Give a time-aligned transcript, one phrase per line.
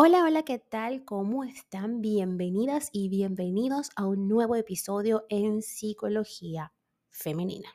[0.00, 1.04] Hola, hola, ¿qué tal?
[1.04, 2.00] ¿Cómo están?
[2.00, 6.72] Bienvenidas y bienvenidos a un nuevo episodio en Psicología
[7.10, 7.68] Femenina.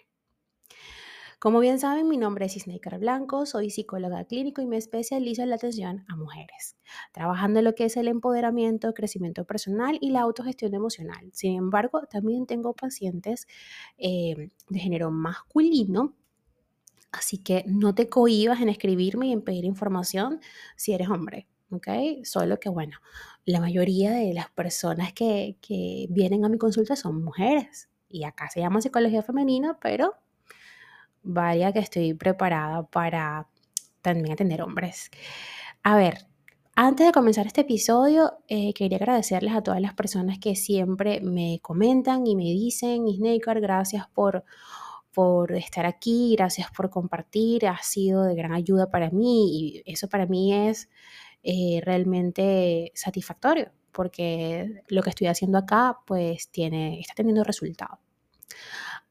[1.38, 5.50] Como bien saben, mi nombre es Isneikar Blanco, soy psicóloga clínico y me especializo en
[5.50, 6.78] la atención a mujeres,
[7.12, 11.30] trabajando en lo que es el empoderamiento, crecimiento personal y la autogestión emocional.
[11.34, 13.48] Sin embargo, también tengo pacientes
[13.98, 16.16] eh, de género masculino
[17.12, 20.40] Así que no te cohibas en escribirme y en pedir información
[20.76, 21.48] si eres hombre.
[21.74, 21.88] ¿Ok?
[22.24, 22.98] Solo que, bueno,
[23.46, 25.58] la mayoría de las personas que,
[26.10, 30.14] vienen a mi consulta son mujeres y acá se llama psicología femenina, pero
[31.24, 33.48] vaya que estoy preparada para
[34.02, 35.10] también atender hombres.
[35.84, 36.28] A ver,
[36.76, 41.60] antes de comenzar este episodio, eh, quería agradecerles a todas las personas que siempre me
[41.62, 44.44] comentan y me dicen, Snaker, gracias por,
[45.14, 50.08] por estar aquí, gracias por compartir, ha sido de gran ayuda para mí y eso
[50.08, 50.90] para mí es
[51.44, 58.00] eh, realmente satisfactorio, porque lo que estoy haciendo acá pues tiene, está teniendo resultado.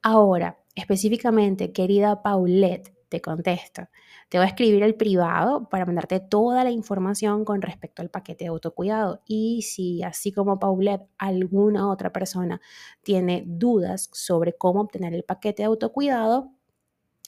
[0.02, 3.88] Ahora, específicamente, querida Paulette, te contesto.
[4.30, 8.44] Te voy a escribir el privado para mandarte toda la información con respecto al paquete
[8.44, 9.20] de autocuidado.
[9.26, 12.62] Y si, así como Paulette, alguna otra persona
[13.02, 16.52] tiene dudas sobre cómo obtener el paquete de autocuidado,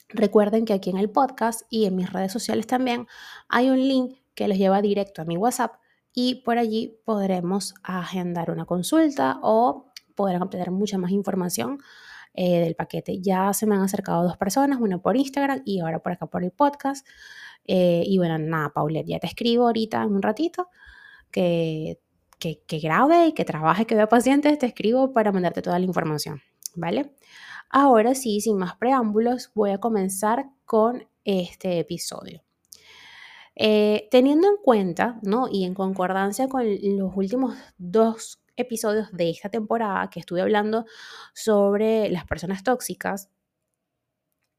[0.09, 3.05] recuerden que aquí en el podcast y en mis redes sociales también
[3.47, 5.75] hay un link que les lleva directo a mi WhatsApp
[6.13, 11.79] y por allí podremos agendar una consulta o podrán obtener mucha más información
[12.33, 13.21] eh, del paquete.
[13.21, 16.43] Ya se me han acercado dos personas, una por Instagram y ahora por acá por
[16.43, 17.07] el podcast.
[17.65, 20.69] Eh, y bueno, nada, Paulette, ya te escribo ahorita en un ratito
[21.31, 21.99] que,
[22.39, 25.85] que, que grabe y que trabaje, que vea pacientes, te escribo para mandarte toda la
[25.85, 26.41] información,
[26.75, 27.13] ¿vale?
[27.69, 32.45] Ahora sí, sin más preámbulos, voy a comenzar con este episodio.
[33.55, 35.47] Eh, teniendo en cuenta, ¿no?
[35.49, 36.65] Y en concordancia con
[36.97, 40.85] los últimos dos episodios de esta temporada que estuve hablando
[41.33, 43.29] sobre las personas tóxicas,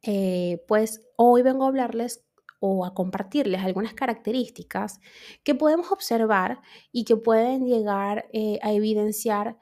[0.03, 2.25] eh, pues hoy vengo a hablarles
[2.61, 5.01] o a compartirles algunas características
[5.45, 6.61] que podemos observar
[6.93, 9.59] y que pueden llegar eh, a evidenciar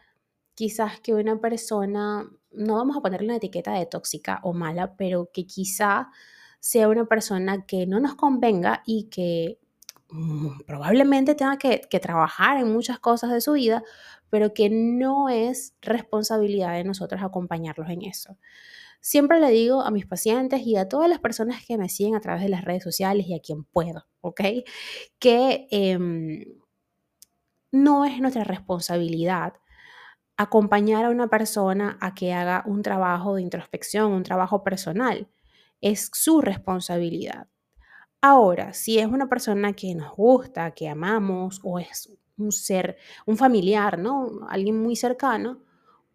[0.55, 5.31] quizás que una persona, no vamos a ponerle una etiqueta de tóxica o mala, pero
[5.33, 6.11] que quizá
[6.65, 9.59] sea una persona que no nos convenga y que
[10.09, 13.83] mm, probablemente tenga que, trabajar en muchas cosas de su vida,
[14.31, 18.39] pero que no es responsabilidad de nosotros acompañarlos en eso.
[19.03, 22.21] Siempre le digo a mis pacientes y a todas las personas que me siguen a
[22.21, 24.41] través de las redes sociales y a quien puedo, ¿ok?
[25.19, 25.99] Que eh,
[27.73, 29.53] no es nuestra responsabilidad
[30.39, 35.29] acompañar a una persona a que haga un trabajo de introspección, un trabajo personal
[35.85, 37.47] es su responsabilidad.
[38.23, 42.09] Ahora, si es una persona que nos gusta, que amamos o es
[42.39, 42.97] un ser,
[43.27, 44.47] un familiar, ¿no?
[44.49, 45.61] Alguien muy cercano,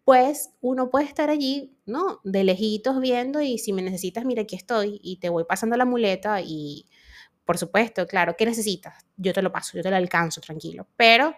[0.04, 2.20] pues uno puede estar allí, ¿no?
[2.24, 5.84] De lejitos viendo y si me necesitas, mira, aquí estoy y te voy pasando la
[5.84, 6.86] muleta y,
[7.44, 9.06] por supuesto, claro, ¿qué necesitas?
[9.16, 11.36] Yo te lo paso, yo te lo alcanzo, tranquilo, pero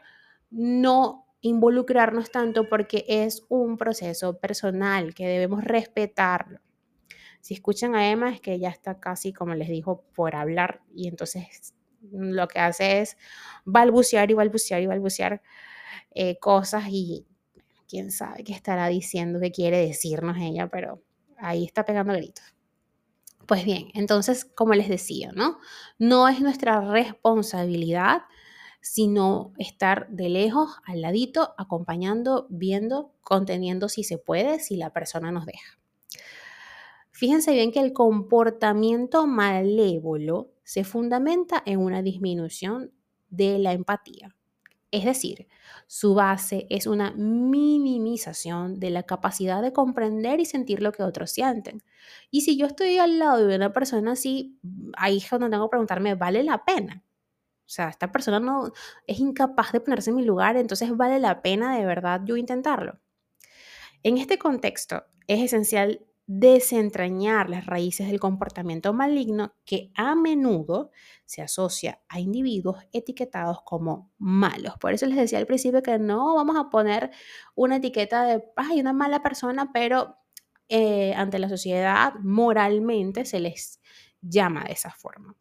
[0.50, 6.60] no involucrarnos tanto porque es un proceso personal que debemos respetarlo.
[7.42, 11.08] Si escuchan a Emma es que ella está casi, como les dijo, por hablar y
[11.08, 11.75] entonces
[12.10, 13.16] lo que hace es
[13.64, 15.42] balbucear y balbucear y balbucear
[16.12, 17.26] eh, cosas y
[17.88, 21.02] quién sabe qué estará diciendo, qué quiere decirnos ella, pero
[21.36, 22.44] ahí está pegando gritos.
[23.47, 25.58] Pues bien, entonces, como les decía, ¿no?
[25.98, 28.22] No es nuestra responsabilidad,
[28.81, 35.32] sino estar de lejos, al ladito, acompañando, viendo, conteniendo si se puede, si la persona
[35.32, 35.81] nos deja.
[37.12, 42.90] Fíjense bien que el comportamiento malévolo se fundamenta en una disminución
[43.28, 44.34] de la empatía.
[44.90, 45.46] Es decir,
[45.86, 51.30] su base es una minimización de la capacidad de comprender y sentir lo que otros
[51.30, 51.82] sienten.
[52.30, 54.58] Y si yo estoy al lado de una persona así,
[54.96, 57.02] ahí es donde tengo que preguntarme, ¿vale la pena?
[57.60, 58.72] O sea, esta persona no
[59.06, 63.00] es incapaz de ponerse en mi lugar, entonces vale la pena de verdad yo intentarlo.
[64.02, 66.04] En este contexto, es esencial
[66.34, 70.90] desentrañar las raíces del comportamiento maligno que a menudo
[71.26, 74.75] se asocia a individuos etiquetados como malos.
[74.81, 77.11] Por eso les decía al principio que no vamos a poner
[77.55, 80.17] una etiqueta de, ay, una mala persona, pero
[80.69, 83.81] eh, ante la sociedad moralmente se les
[84.23, 85.37] llama de esa forma.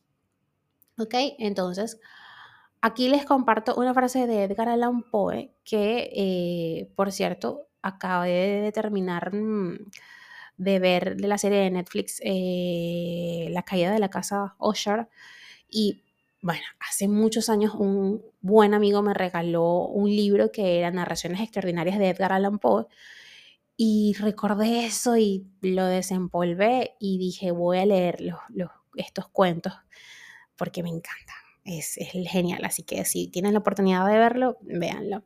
[0.97, 1.13] ¿Ok?
[1.39, 1.99] Entonces,
[2.81, 8.61] aquí les comparto una frase de Edgar Allan Poe que, eh, por cierto, acabé de
[8.61, 9.33] determinar...
[9.33, 9.77] Mmm,
[10.61, 15.07] de ver de la serie de Netflix eh, La caída de la casa Usher
[15.67, 16.03] y
[16.43, 21.97] bueno, hace muchos años un buen amigo me regaló un libro que era Narraciones Extraordinarias
[21.97, 22.85] de Edgar Allan Poe
[23.75, 28.19] y recordé eso y lo desempolvé y dije, voy a leer
[28.95, 29.73] estos cuentos
[30.55, 31.33] porque me encanta.
[31.63, 35.23] Es, es genial, así que si tienen la oportunidad de verlo, véanlo.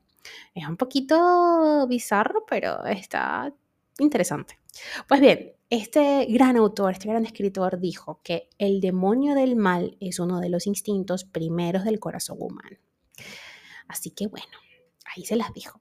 [0.53, 3.53] Es un poquito bizarro, pero está
[3.99, 4.59] interesante.
[5.07, 10.19] Pues bien, este gran autor, este gran escritor dijo que el demonio del mal es
[10.19, 12.77] uno de los instintos primeros del corazón humano.
[13.87, 14.57] Así que bueno,
[15.15, 15.79] ahí se las dijo.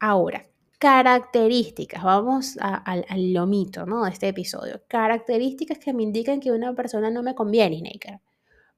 [0.00, 0.48] Ahora,
[0.78, 4.04] características, vamos al lomito ¿no?
[4.04, 4.82] de este episodio.
[4.88, 8.20] Características que me indican que una persona no me conviene, Snaker.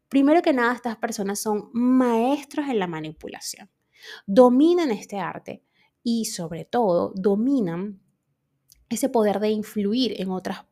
[0.08, 3.70] Primero que nada, estas personas son maestros en la manipulación.
[4.26, 5.62] Dominan este arte
[6.02, 8.00] y sobre todo dominan
[8.90, 10.64] ese poder de influir en otras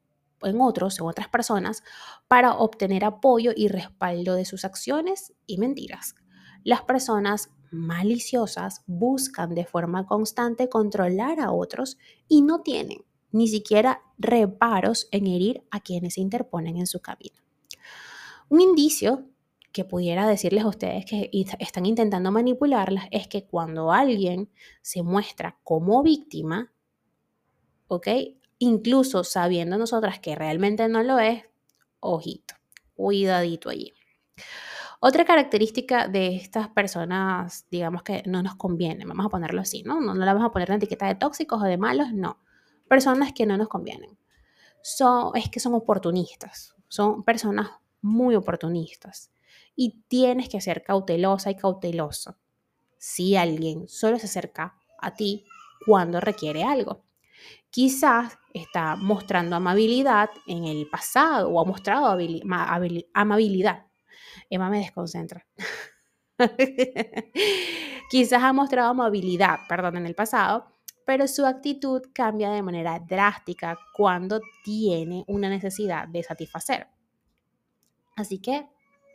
[0.42, 1.82] en otros, en otras personas,
[2.28, 6.14] para obtener apoyo y respaldo de sus acciones y mentiras.
[6.62, 11.98] Las personas maliciosas buscan de forma constante controlar a otros
[12.28, 17.36] y no tienen ni siquiera reparos en herir a quienes se interponen en su camino.
[18.48, 19.24] Un indicio
[19.72, 24.50] que pudiera decirles a ustedes que están intentando manipularlas es que cuando alguien
[24.80, 26.72] se muestra como víctima,
[27.88, 28.08] ¿ok?
[28.58, 31.44] Incluso sabiendo nosotras que realmente no lo es,
[32.00, 32.54] ojito,
[32.94, 33.92] cuidadito allí.
[35.00, 40.00] Otra característica de estas personas, digamos que no nos conviene, vamos a ponerlo así, ¿no?
[40.00, 42.40] No, no la vamos a poner la etiqueta de tóxicos o de malos, no.
[42.88, 44.18] Personas que no nos convienen.
[44.82, 47.70] Son, es que son oportunistas, son personas
[48.00, 49.30] muy oportunistas.
[49.76, 52.36] Y tienes que ser cautelosa y cauteloso
[52.96, 55.46] si alguien solo se acerca a ti
[55.86, 57.04] cuando requiere algo.
[57.70, 62.18] Quizás está mostrando amabilidad en el pasado o ha mostrado
[63.14, 63.86] amabilidad.
[64.50, 65.46] Emma me desconcentra.
[68.10, 73.78] Quizás ha mostrado amabilidad, perdón, en el pasado, pero su actitud cambia de manera drástica
[73.94, 76.86] cuando tiene una necesidad de satisfacer.
[78.16, 78.66] Así que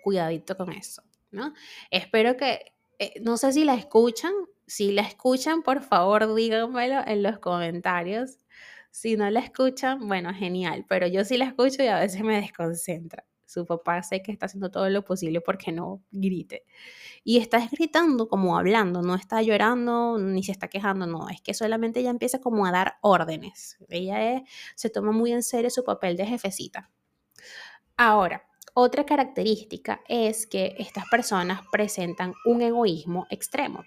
[0.03, 1.53] cuidadito con eso, ¿no?
[1.89, 4.33] Espero que, eh, no sé si la escuchan,
[4.67, 8.39] si la escuchan, por favor díganmelo en los comentarios
[8.93, 12.39] si no la escuchan, bueno, genial, pero yo sí la escucho y a veces me
[12.39, 13.25] desconcentra.
[13.43, 16.63] Su papá sé que está haciendo todo lo posible porque no grite.
[17.23, 21.55] Y está gritando como hablando, no está llorando ni se está quejando, no, es que
[21.55, 23.77] solamente ella empieza como a dar órdenes.
[23.89, 24.43] Ella
[24.75, 26.91] se toma muy en serio su papel de jefecita.
[27.97, 28.43] Ahora,
[28.75, 33.83] otra característica es que estas personas presentan un egoísmo extremo.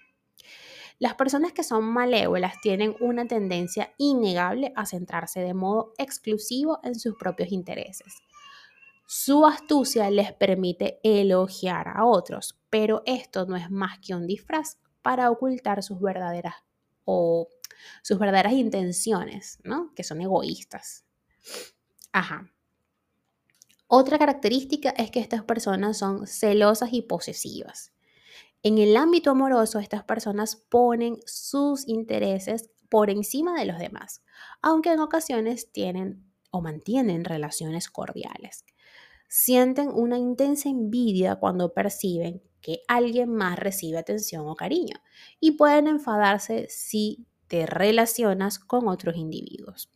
[0.99, 6.95] Las personas que son malévolas tienen una tendencia innegable a centrarse de modo exclusivo en
[6.95, 8.15] sus propios intereses.
[9.05, 14.79] Su astucia les permite elogiar a otros, pero esto no es más que un disfraz
[15.01, 16.55] para ocultar sus verdaderas
[17.05, 17.47] o
[18.01, 19.93] sus verdaderas intenciones, ¿no?
[19.95, 21.05] Que son egoístas.
[22.11, 22.51] Ajá.
[23.87, 27.93] Otra característica es que estas personas son celosas y posesivas.
[28.63, 34.23] En el ámbito amoroso, estas personas ponen sus intereses por encima de los demás,
[34.61, 38.65] aunque en ocasiones tienen o mantienen relaciones cordiales.
[39.27, 44.97] Sienten una intensa envidia cuando perciben que alguien más recibe atención o cariño
[45.39, 49.91] y pueden enfadarse si te relacionas con otros individuos.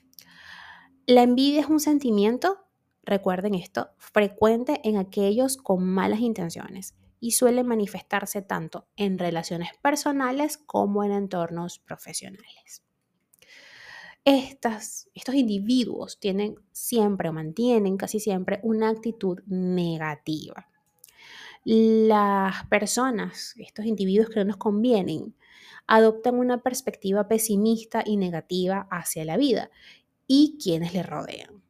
[1.08, 2.60] La envidia es un sentimiento,
[3.04, 10.58] recuerden esto, frecuente en aquellos con malas intenciones y suele manifestarse tanto en relaciones personales
[10.58, 12.84] como en entornos profesionales.
[14.26, 20.68] Estos individuos tienen siempre o mantienen casi siempre una actitud negativa.
[21.64, 25.36] Las personas, estos individuos que no nos convienen,
[25.86, 29.70] adoptan una perspectiva pesimista y negativa hacia la vida
[30.26, 31.62] y quienes le rodean.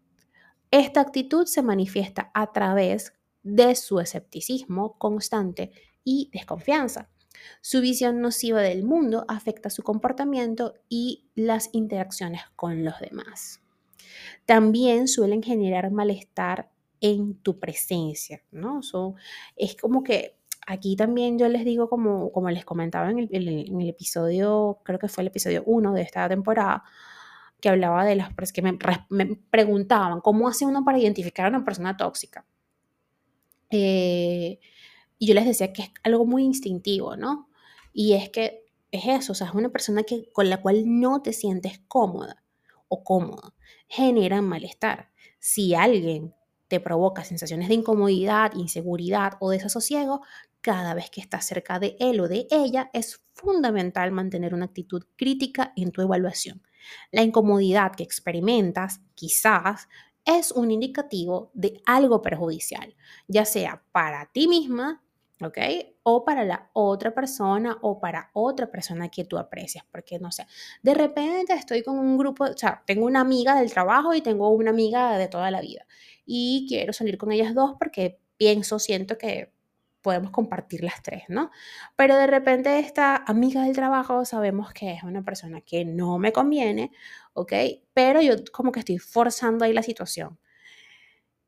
[0.71, 5.71] Esta actitud se manifiesta a través de su escepticismo constante
[6.03, 7.09] y desconfianza.
[7.61, 13.61] Su visión nociva del mundo afecta su comportamiento y las interacciones con los demás.
[14.45, 18.81] También suelen generar malestar en tu presencia, ¿no?
[19.55, 24.79] es como que aquí también yo les digo, como, como les comentaba en el, episodio,
[24.83, 26.83] creo que fue el episodio 1 de esta temporada,
[27.59, 28.77] que hablaba de las que me,
[29.09, 32.45] me preguntaban, ¿cómo hace uno para identificar a una persona tóxica?
[33.71, 34.59] Eh,
[35.17, 37.49] y yo les decía que es algo muy instintivo, ¿no?
[37.93, 41.21] Y es que es eso, o sea, es una persona que, con la cual no
[41.21, 42.43] te sientes cómoda
[42.87, 43.55] o cómodo,
[43.87, 45.11] genera malestar.
[45.39, 46.33] Si alguien
[46.67, 50.21] te provoca sensaciones de incomodidad, inseguridad o desasosiego,
[50.61, 55.03] cada vez que estás cerca de él o de ella, es fundamental mantener una actitud
[55.15, 56.61] crítica en tu evaluación.
[57.11, 59.87] La incomodidad que experimentas quizás
[60.25, 62.95] es un indicativo de algo perjudicial,
[63.27, 65.03] ya sea para ti misma,
[65.41, 65.57] ¿ok?
[66.03, 70.45] O para la otra persona o para otra persona que tú aprecias, porque no sé,
[70.83, 74.49] de repente estoy con un grupo, o sea, tengo una amiga del trabajo y tengo
[74.49, 75.85] una amiga de toda la vida
[76.25, 79.53] y quiero salir con ellas dos porque pienso, siento que
[80.01, 81.51] podemos compartir las tres, ¿no?
[81.95, 86.31] Pero de repente esta amiga del trabajo sabemos que es una persona que no me
[86.31, 86.91] conviene,
[87.33, 87.53] ¿ok?
[87.93, 90.39] Pero yo como que estoy forzando ahí la situación.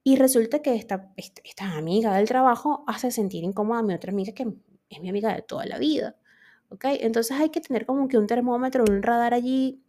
[0.03, 4.33] Y resulta que esta, esta, amiga del trabajo hace sentir incómoda a mi otra amiga
[4.33, 4.45] que
[4.89, 6.17] es mi amiga de toda la vida,
[6.69, 6.85] ¿ok?
[6.99, 9.81] Entonces hay que tener como que un termómetro, un radar allí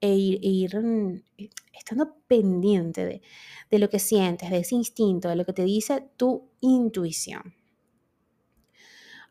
[0.00, 1.22] e ir, e ir mm,
[1.74, 3.22] estando pendiente de,
[3.70, 7.54] de lo que sientes, de ese instinto, de lo que te dice tu intuición.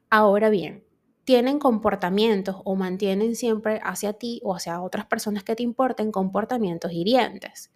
[0.09, 0.87] Ahora bien,
[1.27, 6.93] tienen comportamientos o mantienen siempre hacia ti o hacia otras personas que te importen comportamientos
[6.93, 7.69] hirientes.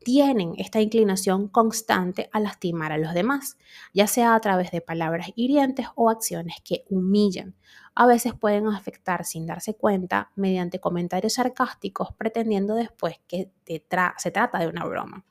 [0.00, 3.56] Tienen esta inclinación constante a lastimar a los demás,
[3.94, 7.54] ya sea a través de palabras hirientes o acciones que humillan.
[7.94, 13.80] A veces pueden afectar sin darse cuenta mediante comentarios sarcásticos pretendiendo después que se
[14.30, 15.24] trata de una broma.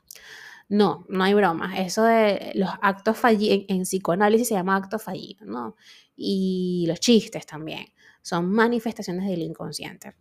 [0.69, 1.79] No, no hay broma.
[1.79, 5.75] Eso de los actos fallidos, en, psicoanálisis se llama acto fallido, ¿no?
[6.15, 7.87] Y los chistes también
[8.21, 10.15] son manifestaciones del inconsciente.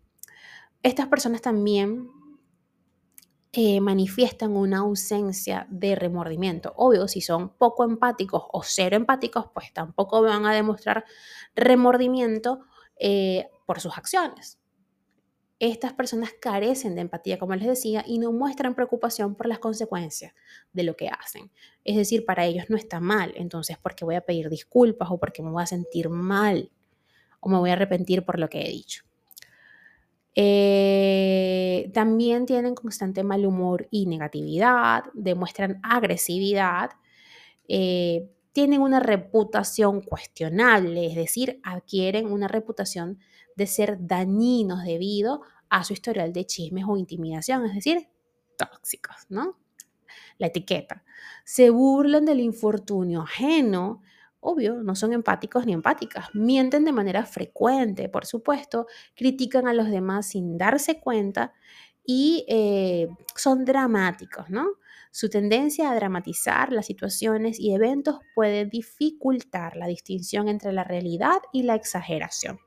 [0.83, 2.09] Estas personas también
[3.53, 6.73] eh, manifiestan una ausencia de remordimiento.
[6.77, 11.05] Obvio, si son poco empáticos o cero empáticos, pues tampoco van a demostrar
[11.55, 12.61] remordimiento
[12.99, 14.59] eh, por sus acciones
[15.61, 20.33] estas personas carecen de empatía, como les decía, y no muestran preocupación por las consecuencias
[20.73, 21.51] de lo que hacen.
[21.85, 25.19] Es decir, para ellos no está mal, entonces, ¿por qué voy a pedir disculpas o
[25.19, 26.71] porque me voy a sentir mal
[27.41, 29.05] o me voy a arrepentir por lo que he dicho?
[30.41, 36.91] Eh, también tienen constante mal humor y negatividad, demuestran agresividad,
[37.67, 43.19] eh, tienen una reputación cuestionable, es decir, adquieren una reputación
[43.59, 48.09] de ser dañinos debido a su historial de chismes o intimidación, es decir,
[48.57, 49.59] tóxicos, ¿no?
[50.39, 51.05] La etiqueta.
[51.45, 54.01] Se burlan del infortunio ajeno,
[54.39, 58.87] obvio, no son empáticos ni empáticas, mienten de manera frecuente, por supuesto,
[59.17, 61.53] critican a los demás sin darse cuenta
[62.05, 64.69] y eh, son dramáticos, ¿no?
[65.11, 71.39] Su tendencia a dramatizar las situaciones y eventos puede dificultar la distinción entre la realidad
[71.53, 72.61] y la exageración.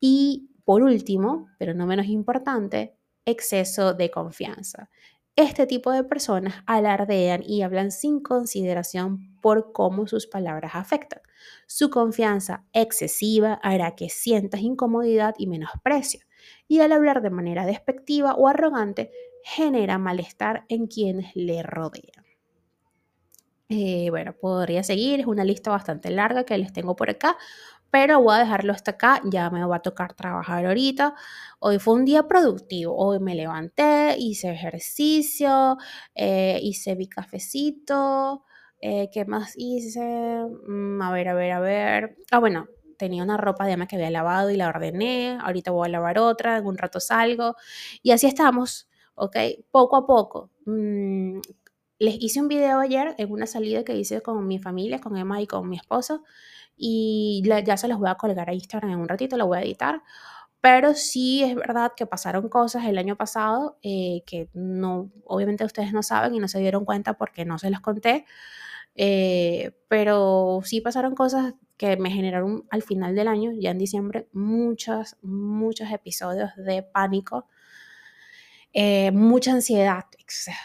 [0.00, 4.88] Y por último, pero no menos importante, exceso de confianza.
[5.36, 11.20] Este tipo de personas alardean y hablan sin consideración por cómo sus palabras afectan.
[11.66, 16.20] Su confianza excesiva hará que sientas incomodidad y menosprecio.
[16.68, 19.10] Y al hablar de manera despectiva o arrogante,
[19.42, 22.24] genera malestar en quienes le rodean.
[23.68, 27.36] Eh, bueno, podría seguir, es una lista bastante larga que les tengo por acá,
[27.90, 31.14] pero voy a dejarlo hasta acá, ya me va a tocar trabajar ahorita.
[31.58, 35.76] Hoy fue un día productivo, hoy me levanté, hice ejercicio,
[36.14, 38.44] eh, hice mi cafecito,
[38.80, 40.00] eh, ¿qué más hice?
[40.66, 42.16] Mm, a ver, a ver, a ver.
[42.30, 42.66] Ah, bueno,
[42.98, 46.58] tenía una ropa de que había lavado y la ordené, ahorita voy a lavar otra,
[46.58, 47.56] en un rato salgo,
[48.02, 49.36] y así estamos, ¿ok?
[49.70, 50.50] Poco a poco.
[50.66, 51.40] Mm,
[51.98, 55.40] les hice un video ayer en una salida que hice con mi familia, con Emma
[55.42, 56.22] y con mi esposo
[56.82, 59.62] y ya se los voy a colgar a Instagram en un ratito, lo voy a
[59.62, 60.02] editar.
[60.62, 65.92] Pero sí es verdad que pasaron cosas el año pasado eh, que no, obviamente ustedes
[65.92, 68.24] no saben y no se dieron cuenta porque no se los conté.
[68.94, 74.28] Eh, pero sí pasaron cosas que me generaron al final del año, ya en diciembre,
[74.32, 77.46] muchos, muchos episodios de pánico,
[78.72, 80.06] eh, mucha ansiedad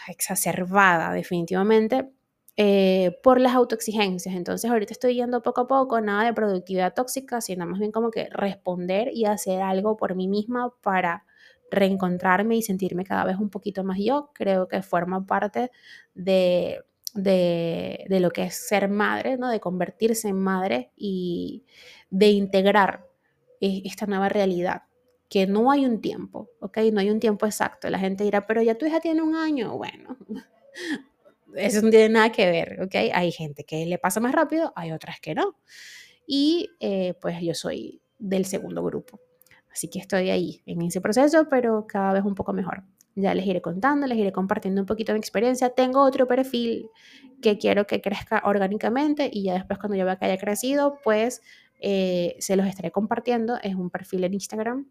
[0.08, 2.10] exacerbada definitivamente
[2.56, 4.34] eh, por las autoexigencias.
[4.34, 8.10] Entonces ahorita estoy yendo poco a poco, nada de productividad tóxica, sino más bien como
[8.10, 11.24] que responder y hacer algo por mí misma para
[11.70, 14.30] reencontrarme y sentirme cada vez un poquito más yo.
[14.34, 15.70] Creo que forma parte
[16.14, 16.82] de,
[17.14, 19.48] de, lo que es ser madre, ¿no?
[19.50, 21.64] de convertirse en madre y
[22.10, 23.06] de integrar
[23.60, 24.82] e, esta nueva realidad
[25.28, 26.78] que no hay un tiempo, ¿ok?
[26.92, 27.90] No hay un tiempo exacto.
[27.90, 29.76] La gente dirá, pero ya tu hija tiene un año.
[29.76, 30.16] Bueno,
[31.56, 32.94] eso no tiene nada que ver, ¿ok?
[33.12, 35.56] Hay gente que le pasa más rápido, hay otras que no.
[36.26, 39.20] Y eh, pues yo soy del segundo grupo.
[39.70, 42.84] Así que estoy ahí en ese proceso, pero cada vez un poco mejor.
[43.14, 45.70] Ya les iré contando, les iré compartiendo un poquito de mi experiencia.
[45.70, 46.88] Tengo otro perfil
[47.42, 51.42] que quiero que crezca orgánicamente y ya después cuando yo vea que haya crecido, pues
[51.80, 53.58] eh, se los estaré compartiendo.
[53.62, 54.86] Es un perfil en Instagram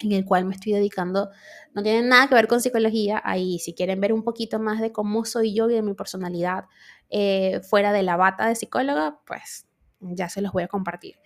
[0.00, 1.30] en el cual me estoy dedicando,
[1.74, 4.92] no tiene nada que ver con psicología, ahí si quieren ver un poquito más de
[4.92, 6.64] cómo soy yo y de mi personalidad
[7.10, 9.66] eh, fuera de la bata de psicóloga, pues
[10.00, 11.16] ya se los voy a compartir.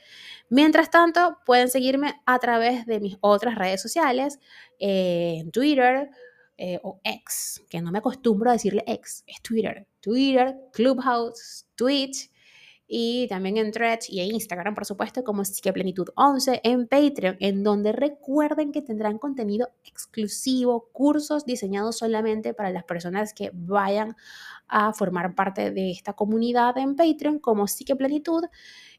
[0.49, 4.39] Mientras tanto, pueden seguirme a través de mis otras redes sociales,
[4.79, 6.11] eh, en Twitter
[6.57, 12.31] eh, o X, que no me acostumbro a decirle X, es Twitter, Twitter, Clubhouse, Twitch,
[12.93, 17.63] y también en Threads y en Instagram, por supuesto, como Plenitud 11, en Patreon, en
[17.63, 24.17] donde recuerden que tendrán contenido exclusivo, cursos diseñados solamente para las personas que vayan
[24.67, 27.67] a formar parte de esta comunidad en Patreon, como
[27.97, 28.43] Plenitud.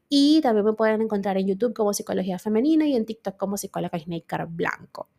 [0.08, 3.98] Y también me pueden encontrar en YouTube como Psicología Femenina y en TikTok como Psicóloga
[3.98, 5.10] Snaker Blanco.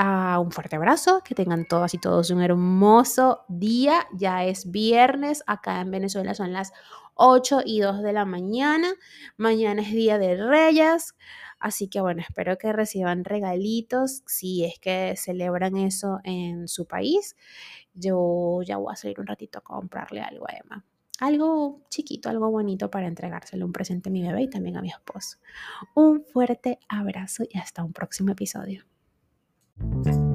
[0.00, 4.06] Un fuerte abrazo, que tengan todas y todos un hermoso día.
[4.12, 6.72] Ya es viernes, acá en Venezuela son las
[7.14, 8.94] 8 y 2 de la mañana.
[9.36, 11.16] Mañana es Día de Reyes.
[11.58, 17.34] Así que bueno, espero que reciban regalitos si es que celebran eso en su país.
[17.92, 20.84] Yo ya voy a salir un ratito a comprarle algo a Emma.
[21.18, 24.90] Algo chiquito, algo bonito para entregárselo un presente a mi bebé y también a mi
[24.90, 25.38] esposo.
[25.96, 28.84] Un fuerte abrazo y hasta un próximo episodio.
[29.80, 30.27] Thank you.